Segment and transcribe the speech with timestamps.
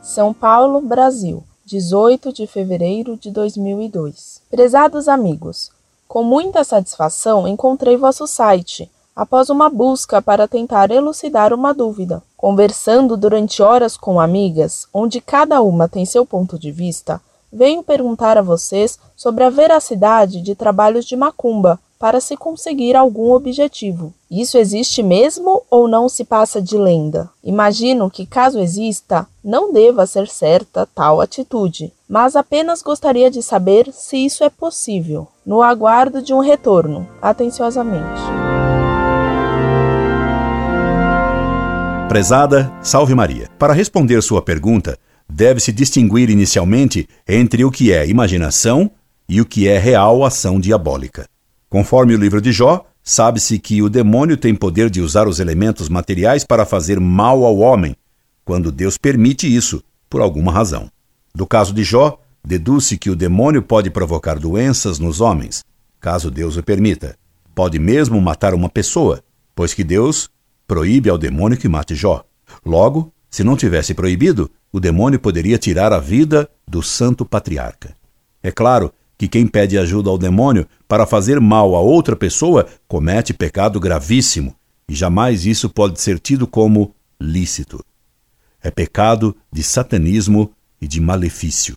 [0.00, 4.40] São Paulo, Brasil, 18 de fevereiro de 2002.
[4.50, 5.70] Prezados amigos,
[6.08, 12.22] com muita satisfação encontrei vosso site após uma busca para tentar elucidar uma dúvida.
[12.38, 17.20] Conversando durante horas com amigas, onde cada uma tem seu ponto de vista,
[17.52, 23.30] venho perguntar a vocês sobre a veracidade de trabalhos de macumba para se conseguir algum
[23.30, 24.12] objetivo.
[24.28, 27.30] Isso existe mesmo ou não se passa de lenda?
[27.44, 33.92] Imagino que, caso exista, não deva ser certa tal atitude, mas apenas gostaria de saber
[33.92, 35.28] se isso é possível.
[35.46, 37.06] No aguardo de um retorno.
[37.20, 38.20] Atenciosamente.
[42.08, 43.48] Prezada, salve Maria.
[43.58, 44.98] Para responder sua pergunta,
[45.32, 48.90] deve-se distinguir inicialmente entre o que é imaginação
[49.26, 51.26] e o que é real ação diabólica.
[51.70, 55.88] Conforme o livro de Jó, sabe-se que o demônio tem poder de usar os elementos
[55.88, 57.96] materiais para fazer mal ao homem,
[58.44, 60.90] quando Deus permite isso, por alguma razão.
[61.34, 65.64] Do caso de Jó, deduz-se que o demônio pode provocar doenças nos homens,
[65.98, 67.16] caso Deus o permita.
[67.54, 69.22] Pode mesmo matar uma pessoa,
[69.54, 70.28] pois que Deus
[70.66, 72.22] proíbe ao demônio que mate Jó.
[72.64, 77.94] Logo, se não tivesse proibido, o demônio poderia tirar a vida do santo patriarca.
[78.42, 83.32] É claro que quem pede ajuda ao demônio para fazer mal a outra pessoa comete
[83.32, 84.56] pecado gravíssimo,
[84.88, 87.84] e jamais isso pode ser tido como lícito.
[88.62, 91.76] É pecado de satanismo e de malefício.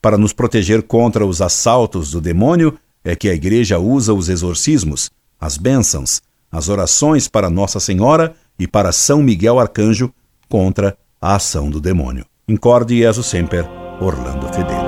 [0.00, 5.10] Para nos proteger contra os assaltos do demônio, é que a Igreja usa os exorcismos,
[5.40, 10.12] as bênçãos, as orações para Nossa Senhora e para São Miguel Arcanjo
[10.48, 12.24] contra a ação do demônio.
[12.48, 13.66] Incorde Jesus Semper,
[14.00, 14.87] Orlando Fedeli.